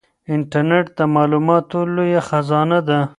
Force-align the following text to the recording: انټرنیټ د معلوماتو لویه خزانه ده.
انټرنیټ 0.33 0.85
د 0.97 0.99
معلوماتو 1.15 1.79
لویه 1.95 2.21
خزانه 2.29 2.79
ده. 2.87 2.99